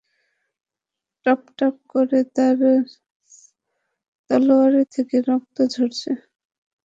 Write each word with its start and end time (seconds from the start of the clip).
টপটপ 1.25 1.75
করে 1.91 2.19
তার 2.35 2.57
তলোয়ার 4.29 4.71
হতে 4.79 5.17
রক্ত 5.27 5.57
ঝরছে। 5.73 6.11